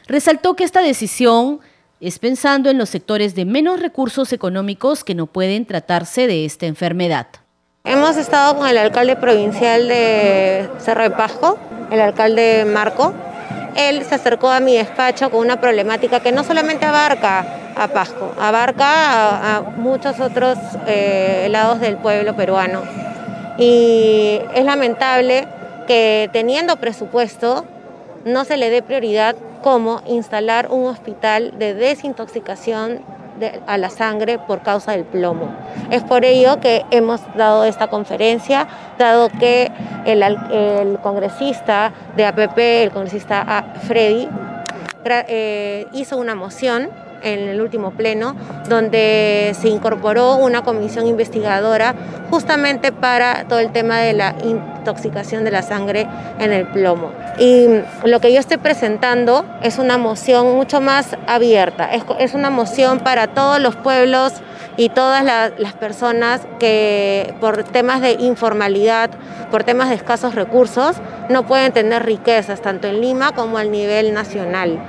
[0.07, 1.59] Resaltó que esta decisión
[2.05, 6.67] es pensando en los sectores de menos recursos económicos que no pueden tratarse de esta
[6.67, 7.25] enfermedad.
[7.83, 11.57] Hemos estado con el alcalde provincial de Cerro de Pasco,
[11.89, 13.11] el alcalde Marco.
[13.75, 17.43] Él se acercó a mi despacho con una problemática que no solamente abarca
[17.75, 22.83] a Pasco, abarca a, muchos otros eh, lados del pueblo peruano.
[23.57, 25.47] Y es lamentable
[25.87, 27.65] que teniendo presupuesto
[28.25, 33.01] no se le dé prioridad como instalar un hospital de desintoxicación
[33.67, 35.49] a la sangre por causa del plomo.
[35.91, 39.71] Es por ello que hemos dado esta conferencia, dado que
[40.05, 44.27] el, congresista de APP, el congresista Freddy,
[45.05, 46.89] eh, hizo una moción
[47.25, 48.35] en el último pleno,
[48.69, 51.95] donde se incorporó una comisión investigadora
[52.29, 56.07] justamente para todo el tema de la intoxicación de la sangre
[56.39, 57.11] en el plomo.
[57.39, 57.67] Y
[58.05, 63.27] lo que yo estoy presentando es una moción mucho más abierta, es, una moción para
[63.27, 64.33] todos los pueblos
[64.77, 69.09] y todas las personas que por temas de informalidad,
[69.49, 70.97] por temas de escasos recursos,
[71.29, 74.79] no pueden tener riquezas tanto en Lima como a nivel nacional.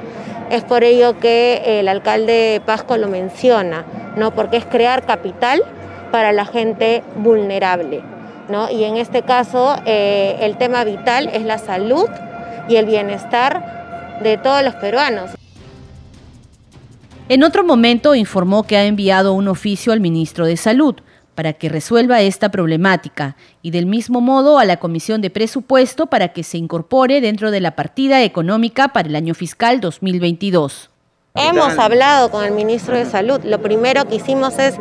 [0.51, 3.85] Es por ello que el alcalde Pasco lo menciona,
[4.17, 4.33] ¿no?
[4.35, 5.63] porque es crear capital
[6.13, 8.03] para la gente vulnerable.
[8.49, 8.71] ¿no?
[8.71, 12.09] Y en este caso eh, el tema vital es la salud
[12.69, 15.31] y el bienestar de todos los peruanos.
[17.29, 20.95] En otro momento informó que ha enviado un oficio al ministro de Salud
[21.37, 26.29] para que resuelva esta problemática y del mismo modo a la Comisión de Presupuesto para
[26.33, 30.91] que se incorpore dentro de la partida económica para el año fiscal 2022.
[31.35, 33.41] Hemos hablado con el ministro de Salud.
[33.45, 34.75] Lo primero que hicimos es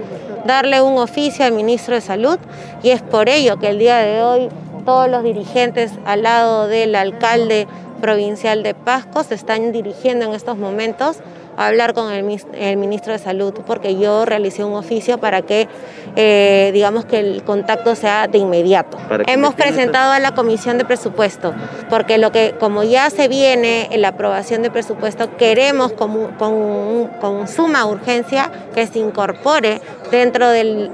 [0.46, 2.40] darle un oficio al ministro de Salud
[2.82, 4.50] y es por ello que el día de hoy
[4.86, 7.68] todos los dirigentes al lado del alcalde
[8.00, 11.18] provincial de Pasco se están dirigiendo en estos momentos
[11.58, 12.24] hablar con el,
[12.78, 15.68] ministro de Salud, porque yo realicé un oficio para que,
[16.16, 18.98] eh, digamos, que el contacto sea de inmediato.
[19.28, 21.54] Hemos presentado a la Comisión de Presupuesto,
[21.90, 26.28] porque lo que, como ya se viene en la aprobación de presupuesto, queremos con,
[27.20, 30.92] con, suma urgencia que se incorpore dentro del,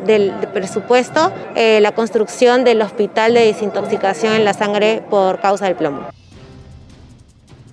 [0.54, 6.21] presupuesto eh, la construcción del hospital de desintoxicación en la sangre por causa del plomo.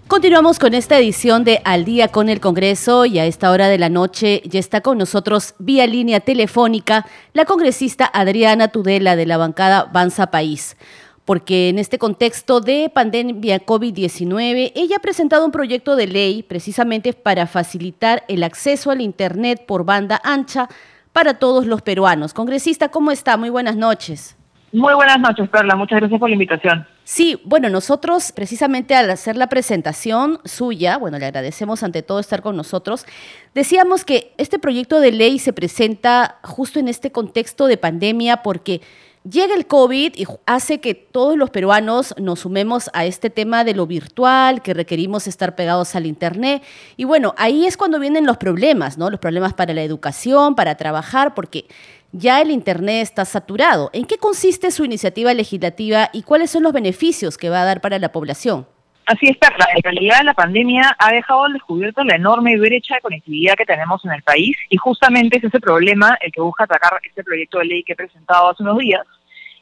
[0.09, 3.77] Continuamos con esta edición de Al día con el Congreso y a esta hora de
[3.77, 9.37] la noche ya está con nosotros vía línea telefónica la congresista Adriana Tudela de la
[9.37, 10.79] bancada Banza País.
[11.27, 17.13] Porque en este contexto de pandemia COVID-19, ella ha presentado un proyecto de ley precisamente
[17.13, 20.71] para facilitar el acceso al Internet por banda ancha
[21.13, 22.33] para todos los peruanos.
[22.33, 23.37] Congresista, ¿cómo está?
[23.37, 24.38] Muy buenas noches.
[24.73, 25.77] Muy buenas noches, Perla.
[25.77, 26.87] Muchas gracias por la invitación.
[27.05, 32.43] Sí, bueno, nosotros precisamente al hacer la presentación suya, bueno, le agradecemos ante todo estar
[32.43, 33.07] con nosotros,
[33.55, 38.83] decíamos que este proyecto de ley se presenta justo en este contexto de pandemia porque
[39.29, 43.75] llega el COVID y hace que todos los peruanos nos sumemos a este tema de
[43.75, 46.63] lo virtual, que requerimos estar pegados al Internet.
[46.97, 49.11] Y bueno, ahí es cuando vienen los problemas, ¿no?
[49.11, 51.67] Los problemas para la educación, para trabajar, porque
[52.13, 53.91] ya el Internet está saturado.
[53.93, 57.81] ¿En qué consiste su iniciativa legislativa y cuáles son los beneficios que va a dar
[57.81, 58.67] para la población?
[59.09, 59.67] Así es, Perla.
[59.75, 64.05] En realidad la pandemia ha dejado al descubierto la enorme brecha de conectividad que tenemos
[64.05, 67.65] en el país y justamente es ese problema el que busca atacar este proyecto de
[67.65, 69.07] ley que he presentado hace unos días,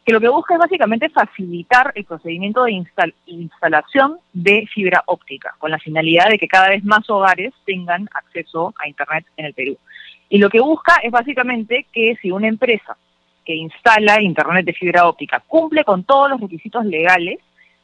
[0.06, 2.84] que lo que busca es básicamente facilitar el procedimiento de
[3.26, 8.72] instalación de fibra óptica, con la finalidad de que cada vez más hogares tengan acceso
[8.78, 9.76] a Internet en el Perú.
[10.28, 12.96] Y lo que busca es básicamente que si una empresa
[13.44, 17.40] que instala Internet de fibra óptica cumple con todos los requisitos legales,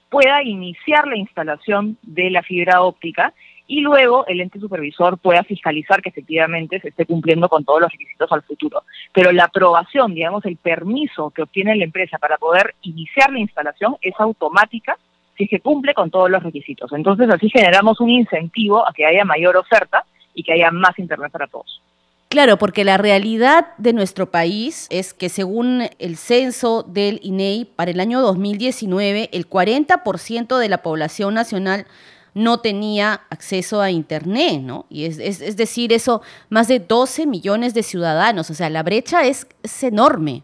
[0.08, 3.34] pueda iniciar la instalación de la fibra óptica
[3.72, 7.90] y luego el ente supervisor pueda fiscalizar que efectivamente se esté cumpliendo con todos los
[7.90, 8.82] requisitos al futuro.
[9.14, 13.96] Pero la aprobación, digamos, el permiso que obtiene la empresa para poder iniciar la instalación
[14.02, 14.98] es automática
[15.38, 16.92] si se cumple con todos los requisitos.
[16.92, 20.04] Entonces así generamos un incentivo a que haya mayor oferta
[20.34, 21.80] y que haya más Internet para todos.
[22.28, 27.90] Claro, porque la realidad de nuestro país es que según el censo del INEI, para
[27.90, 31.86] el año 2019, el 40% de la población nacional
[32.34, 34.86] no tenía acceso a Internet, ¿no?
[34.88, 39.24] Y es, es, decir, eso, más de 12 millones de ciudadanos, o sea, la brecha
[39.26, 39.46] es,
[39.82, 40.42] enorme.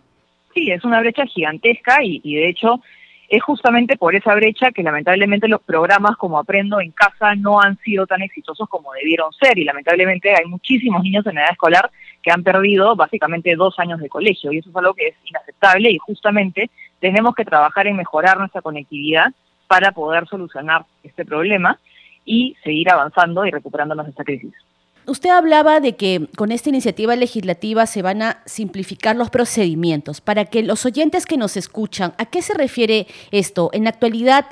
[0.55, 2.81] Sí, es una brecha gigantesca y, y de hecho
[3.29, 7.79] es justamente por esa brecha que lamentablemente los programas como Aprendo en Casa no han
[7.79, 11.90] sido tan exitosos como debieron ser y lamentablemente hay muchísimos niños en edad escolar
[12.22, 15.90] que han perdido básicamente dos años de colegio y eso es algo que es inaceptable
[15.90, 16.70] y justamente
[17.01, 19.33] tenemos que trabajar en mejorar nuestra conectividad
[19.68, 21.78] para poder solucionar este problema
[22.24, 24.52] y seguir avanzando y recuperándonos de esta crisis.
[25.07, 30.20] Usted hablaba de que con esta iniciativa legislativa se van a simplificar los procedimientos.
[30.20, 33.70] Para que los oyentes que nos escuchan, ¿a qué se refiere esto?
[33.72, 34.44] En la actualidad,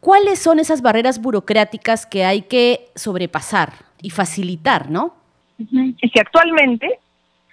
[0.00, 3.72] ¿cuáles son esas barreras burocráticas que hay que sobrepasar
[4.02, 5.14] y facilitar, no?
[6.02, 6.98] Es que actualmente,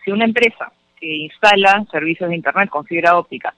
[0.03, 3.53] si una empresa que instala servicios de Internet con fibra óptica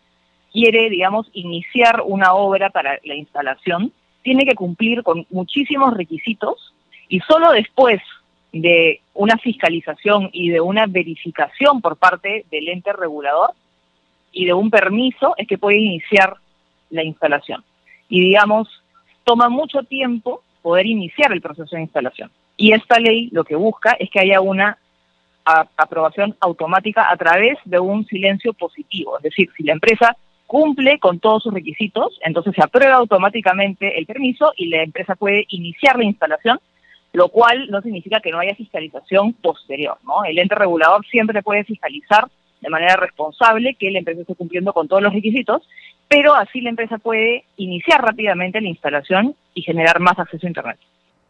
[0.54, 6.74] quiere, digamos, iniciar una obra para la instalación, tiene que cumplir con muchísimos requisitos
[7.10, 8.00] y solo después
[8.54, 13.52] de una fiscalización y de una verificación por parte del ente regulador
[14.32, 16.38] y de un permiso es que puede iniciar
[16.92, 17.64] la instalación.
[18.08, 18.70] Y digamos,
[19.24, 22.30] toma mucho tiempo poder iniciar el proceso de instalación.
[22.56, 24.78] Y esta ley lo que busca es que haya una
[25.46, 29.18] aprobación automática a través de un silencio positivo.
[29.18, 30.16] Es decir, si la empresa
[30.54, 35.48] cumple con todos sus requisitos, entonces se aprueba automáticamente el permiso y la empresa puede
[35.50, 36.60] iniciar la instalación
[37.12, 40.24] lo cual no significa que no haya fiscalización posterior, ¿no?
[40.26, 42.28] El ente regulador siempre puede fiscalizar
[42.62, 45.68] de manera responsable que la empresa esté cumpliendo con todos los requisitos,
[46.08, 50.80] pero así la empresa puede iniciar rápidamente la instalación y generar más acceso a Internet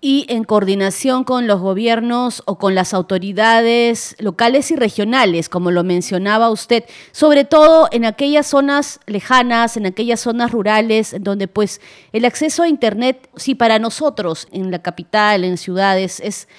[0.04, 5.86] y en coordinación con los gobiernos o con las autoridades locales y regionales, como lo
[5.86, 6.84] mencionaba usted,
[7.14, 11.80] sobre todo en aquellas zonas lejanas, en aquellas zonas rurales, donde pues
[12.12, 16.50] el acceso a Internet, sí, para nosotros en la capital, en ciudades, es,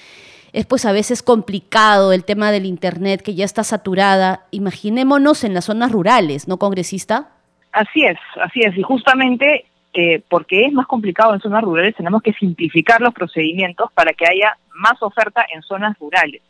[0.51, 4.47] es pues a veces complicado el tema del Internet que ya está saturada.
[4.49, 7.29] Imaginémonos en las zonas rurales, ¿no, congresista?
[7.73, 9.65] Así es, así es, y justamente
[9.97, 14.25] eh, porque es más complicado en zonas rurales, tenemos que simplificar los procedimientos para que
[14.27, 16.41] haya más oferta en zonas rurales.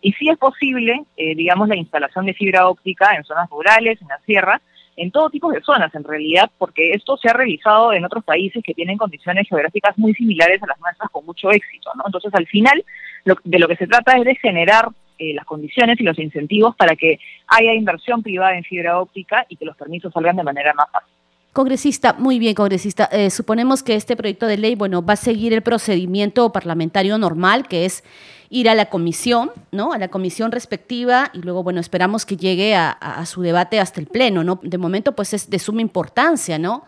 [0.00, 4.08] Y si es posible, eh, digamos, la instalación de fibra óptica en zonas rurales, en
[4.08, 4.58] la sierra,
[4.96, 8.62] en todo tipo de zonas en realidad, porque esto se ha realizado en otros países
[8.64, 12.04] que tienen condiciones geográficas muy similares a las nuestras con mucho éxito, ¿no?
[12.06, 12.82] Entonces, al final,
[13.24, 14.88] de lo que se trata es de generar
[15.18, 19.56] eh, las condiciones y los incentivos para que haya inversión privada en fibra óptica y
[19.56, 21.12] que los permisos salgan de manera más fácil.
[21.54, 23.08] Congresista, muy bien, congresista.
[23.12, 27.68] Eh, suponemos que este proyecto de ley, bueno, va a seguir el procedimiento parlamentario normal,
[27.68, 28.02] que es
[28.50, 29.92] ir a la comisión, ¿no?
[29.92, 34.08] A la comisión respectiva y luego, bueno, esperamos que llegue a, su debate hasta el
[34.08, 34.58] pleno, ¿no?
[34.64, 36.82] De momento, pues es de suma importancia, ¿no?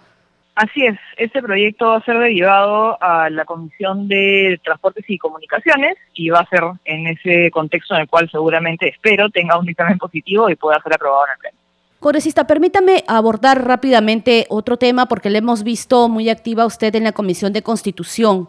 [0.56, 5.96] Así es, este proyecto va a ser derivado a la Comisión de Transportes y Comunicaciones
[6.12, 9.96] y va a ser en ese contexto en el cual seguramente espero tenga un dictamen
[9.96, 11.65] positivo y pueda ser aprobado en el pleno.
[12.06, 17.10] Congresista, permítame abordar rápidamente otro tema porque le hemos visto muy activa usted en la
[17.10, 18.46] Comisión de Constitución,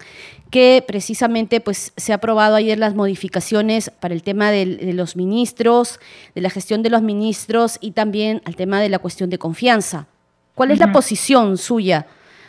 [0.51, 5.99] que precisamente pues, se ha aprobado ayer las modificaciones para el tema de, los ministros,
[6.36, 10.05] de la gestión de los ministros y también al tema de la cuestión de confianza.
[10.53, 12.05] ¿Cuál es la posición suya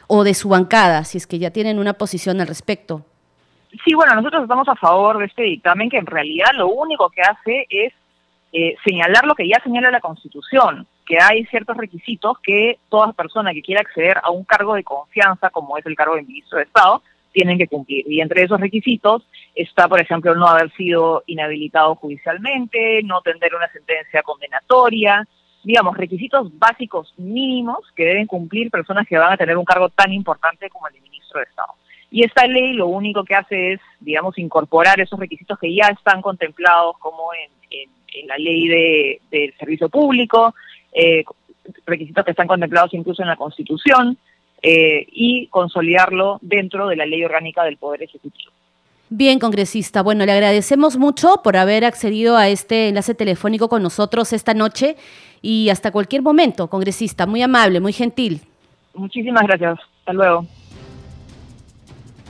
[0.09, 3.03] o de su bancada, si es que ya tienen una posición al respecto?
[3.83, 7.23] Sí, bueno, nosotros estamos a favor de este dictamen que en realidad lo único que
[7.23, 7.95] hace es
[8.53, 13.55] eh, señalar lo que ya señala la Constitución, que hay ciertos requisitos que toda persona
[13.55, 16.65] que quiera acceder a un cargo de confianza, como es el cargo de ministro de
[16.65, 17.03] Estado,
[17.33, 18.05] tienen que cumplir.
[18.07, 23.69] Y entre esos requisitos está, por ejemplo, no haber sido inhabilitado judicialmente, no tener una
[23.73, 25.27] sentencia condenatoria,
[25.65, 30.13] digamos, requisitos básicos mínimos que deben cumplir personas que van a tener un cargo tan
[30.13, 31.73] importante como el de ministro de Estado.
[32.11, 36.21] Y esta ley lo único que hace es, digamos, incorporar esos requisitos que ya están
[36.21, 37.49] contemplados como en,
[38.27, 40.53] la ley de, del servicio público,
[40.93, 41.25] eh,
[41.87, 44.19] requisitos que están contemplados incluso en la Constitución,
[44.61, 48.51] eh, y consolidarlo dentro de la ley orgánica del Poder Ejecutivo.
[49.09, 50.03] Bien, congresista.
[50.03, 54.97] Bueno, le agradecemos mucho por haber accedido a este enlace telefónico con nosotros esta noche
[55.43, 57.25] y hasta cualquier momento, congresista.
[57.25, 58.41] Muy amable, muy gentil.
[58.95, 59.79] Muchísimas gracias.
[60.01, 60.45] Hasta luego.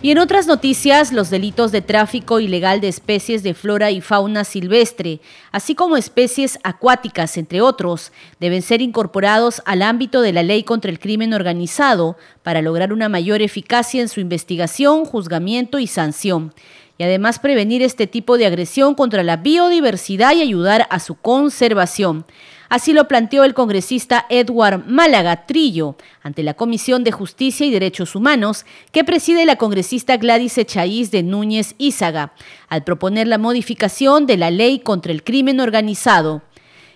[0.01, 4.45] Y en otras noticias, los delitos de tráfico ilegal de especies de flora y fauna
[4.45, 5.21] silvestre,
[5.51, 10.93] así como especies acuáticas, entre otros, deben ser incorporados al ámbito de la ley contra
[10.93, 16.55] el crimen organizado para lograr una mayor eficacia en su investigación, juzgamiento y sanción,
[16.97, 22.25] y además prevenir este tipo de agresión contra la biodiversidad y ayudar a su conservación.
[22.69, 28.15] Así lo planteó el congresista Edward Málaga Trillo ante la Comisión de Justicia y Derechos
[28.15, 32.33] Humanos que preside la congresista Gladys Echaíz de Núñez Ízaga,
[32.69, 36.43] al proponer la modificación de la ley contra el crimen organizado.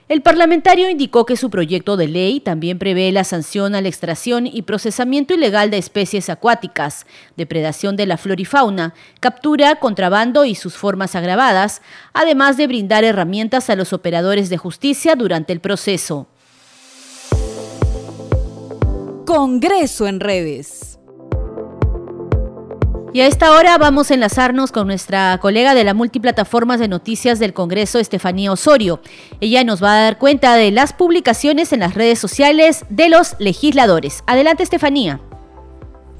[0.09, 4.47] El parlamentario indicó que su proyecto de ley también prevé la sanción a la extracción
[4.47, 10.55] y procesamiento ilegal de especies acuáticas, depredación de la flora y fauna, captura, contrabando y
[10.55, 11.83] sus formas agravadas,
[12.13, 16.27] además de brindar herramientas a los operadores de justicia durante el proceso.
[19.25, 20.92] Congreso en redes.
[23.15, 27.39] Y a esta hora vamos a enlazarnos con nuestra colega de la multiplataformas de noticias
[27.39, 29.03] del Congreso, Estefanía Osorio.
[29.43, 33.37] Ella nos va a dar cuenta de las publicaciones en las redes sociales de los
[33.39, 34.25] legisladores.
[34.27, 35.21] Adelante, Estefanía.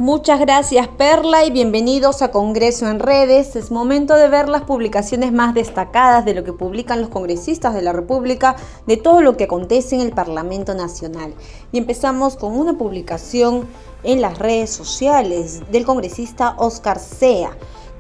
[0.03, 3.55] Muchas gracias Perla y bienvenidos a Congreso en Redes.
[3.55, 7.83] Es momento de ver las publicaciones más destacadas de lo que publican los congresistas de
[7.83, 8.57] la República,
[8.89, 11.33] de todo lo que acontece en el Parlamento Nacional.
[11.71, 13.69] Y empezamos con una publicación
[14.03, 17.57] en las redes sociales del congresista Oscar Sea,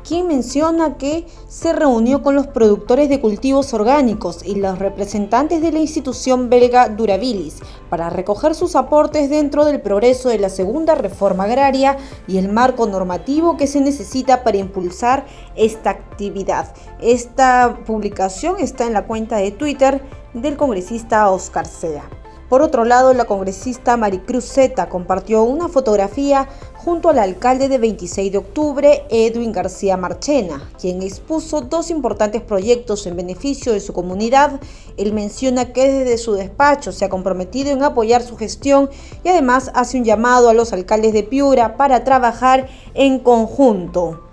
[0.07, 5.73] quien menciona que se reunió con los productores de cultivos orgánicos y los representantes de
[5.73, 11.45] la institución belga Durabilis para recoger sus aportes dentro del progreso de la segunda reforma
[11.45, 11.97] agraria
[12.27, 15.27] y el marco normativo que se necesita para impulsar
[15.57, 16.75] esta actividad.
[17.01, 20.03] Esta publicación está en la cuenta de Twitter
[20.35, 22.22] del congresista Oscar Sea.
[22.53, 28.31] Por otro lado, la congresista Maricruz Zeta compartió una fotografía junto al alcalde de 26
[28.31, 34.61] de octubre, Edwin García Marchena, quien expuso dos importantes proyectos en beneficio de su comunidad.
[34.99, 38.91] Él menciona que desde su despacho se ha comprometido en apoyar su gestión
[39.25, 44.32] y además hace un llamado a los alcaldes de Piura para trabajar en conjunto.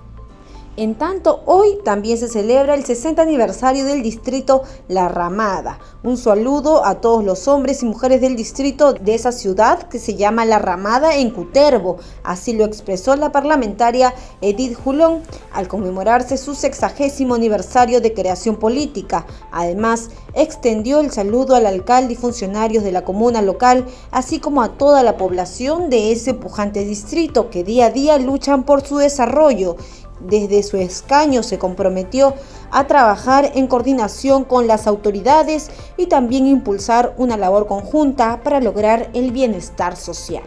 [0.80, 5.78] En tanto, hoy también se celebra el 60 aniversario del distrito La Ramada.
[6.04, 10.16] Un saludo a todos los hombres y mujeres del distrito de esa ciudad que se
[10.16, 11.98] llama La Ramada en Cutervo.
[12.24, 15.22] Así lo expresó la parlamentaria Edith Julón
[15.52, 19.26] al conmemorarse su sexagésimo aniversario de creación política.
[19.52, 24.78] Además, extendió el saludo al alcalde y funcionarios de la comuna local, así como a
[24.78, 29.76] toda la población de ese pujante distrito que día a día luchan por su desarrollo
[30.20, 32.34] Desde su escaño se comprometió
[32.72, 39.10] a trabajar en coordinación con las autoridades y también impulsar una labor conjunta para lograr
[39.14, 40.44] el bienestar social.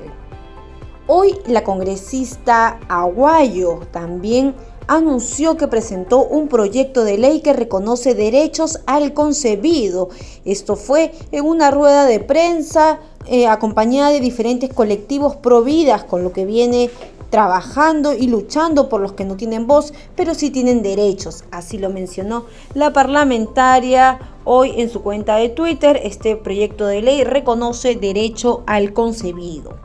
[1.06, 4.54] Hoy la congresista Aguayo también
[4.86, 10.10] anunció que presentó un proyecto de ley que reconoce derechos al concebido.
[10.44, 16.32] Esto fue en una rueda de prensa eh, acompañada de diferentes colectivos providas, con lo
[16.32, 16.90] que viene
[17.32, 21.44] trabajando y luchando por los que no tienen voz, pero sí tienen derechos.
[21.50, 25.98] Así lo mencionó la parlamentaria hoy en su cuenta de Twitter.
[26.04, 29.78] Este proyecto de ley reconoce derecho al concebido.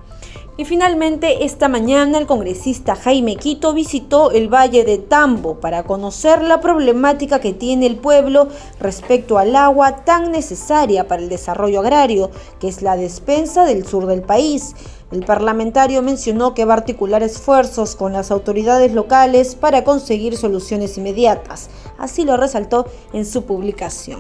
[0.60, 6.42] Y finalmente, esta mañana el congresista Jaime Quito visitó el Valle de Tambo para conocer
[6.42, 8.48] la problemática que tiene el pueblo
[8.80, 14.08] respecto al agua tan necesaria para el desarrollo agrario, que es la despensa del sur
[14.08, 14.74] del país.
[15.10, 20.98] El parlamentario mencionó que va a articular esfuerzos con las autoridades locales para conseguir soluciones
[20.98, 21.70] inmediatas.
[21.98, 24.20] Así lo resaltó en su publicación.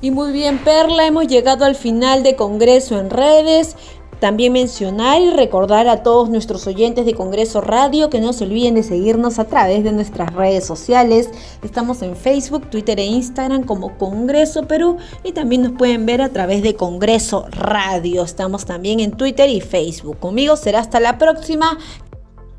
[0.00, 3.76] Y muy bien, Perla, hemos llegado al final de Congreso en redes.
[4.24, 8.74] También mencionar y recordar a todos nuestros oyentes de Congreso Radio que no se olviden
[8.74, 11.28] de seguirnos a través de nuestras redes sociales.
[11.62, 16.30] Estamos en Facebook, Twitter e Instagram como Congreso Perú y también nos pueden ver a
[16.30, 18.24] través de Congreso Radio.
[18.24, 20.18] Estamos también en Twitter y Facebook.
[20.20, 21.76] Conmigo será hasta la próxima.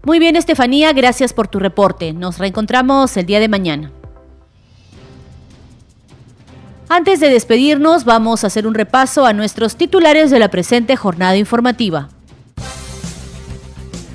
[0.03, 2.13] Muy bien, Estefanía, gracias por tu reporte.
[2.13, 3.91] Nos reencontramos el día de mañana.
[6.87, 11.35] Antes de despedirnos, vamos a hacer un repaso a nuestros titulares de la presente jornada
[11.35, 12.09] informativa.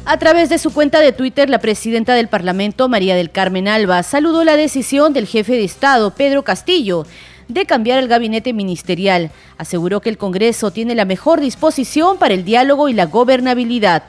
[0.04, 4.04] A través de su cuenta de Twitter, la presidenta del Parlamento, María del Carmen Alba,
[4.04, 7.06] saludó la decisión del jefe de Estado, Pedro Castillo,
[7.48, 9.32] de cambiar el gabinete ministerial.
[9.58, 14.04] Aseguró que el Congreso tiene la mejor disposición para el diálogo y la gobernabilidad.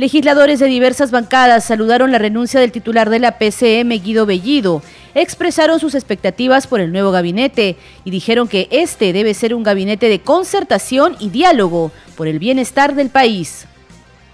[0.00, 4.80] Legisladores de diversas bancadas saludaron la renuncia del titular de la PCM, Guido Bellido,
[5.14, 10.08] expresaron sus expectativas por el nuevo gabinete y dijeron que este debe ser un gabinete
[10.08, 13.66] de concertación y diálogo por el bienestar del país.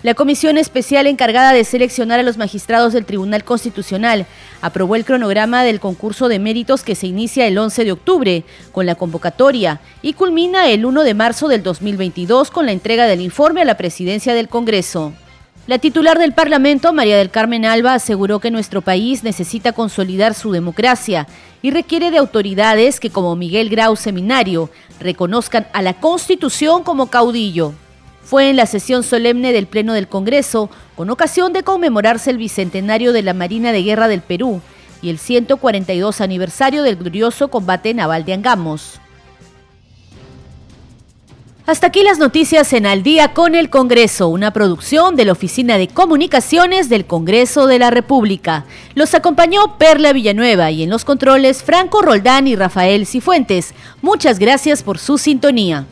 [0.04, 4.26] La comisión especial encargada de seleccionar a los magistrados del Tribunal Constitucional
[4.60, 8.86] aprobó el cronograma del concurso de méritos que se inicia el 11 de octubre con
[8.86, 13.62] la convocatoria y culmina el 1 de marzo del 2022 con la entrega del informe
[13.62, 15.12] a la presidencia del Congreso.
[15.66, 20.52] La titular del Parlamento, María del Carmen Alba, aseguró que nuestro país necesita consolidar su
[20.52, 21.26] democracia
[21.60, 27.72] y requiere de autoridades que, como Miguel Grau Seminario, reconozcan a la Constitución como caudillo.
[28.22, 33.12] Fue en la sesión solemne del Pleno del Congreso, con ocasión de conmemorarse el bicentenario
[33.12, 34.60] de la Marina de Guerra del Perú
[35.02, 39.00] y el 142 aniversario del glorioso combate naval de Angamos.
[41.66, 45.78] Hasta aquí las noticias en Al día con el Congreso, una producción de la Oficina
[45.78, 48.66] de Comunicaciones del Congreso de la República.
[48.94, 53.74] Los acompañó Perla Villanueva y en los controles Franco Roldán y Rafael Cifuentes.
[54.00, 55.86] Muchas gracias por su sintonía.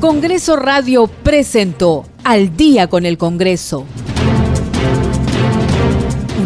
[0.00, 3.86] Congreso Radio presentó Al día con el Congreso.